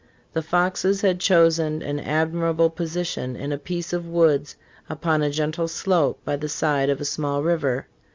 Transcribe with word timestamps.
^" 0.01 0.03
The 0.33 0.41
Foxes 0.41 1.01
had 1.01 1.19
chosen 1.19 1.83
an 1.83 1.99
admirable 1.99 2.71
position 2.71 3.35
in 3.35 3.51
a 3.51 3.59
piece 3.59 3.93
of 3.93 4.07
woods 4.07 4.55
upon 4.89 5.21
a 5.21 5.29
gentle 5.29 5.67
slope 5.67 6.19
by 6.25 6.37
the 6.37 6.49
side 6.49 6.89
of 6.89 6.99
a 7.01 7.05
small 7.05 7.43
river. 7.43 7.85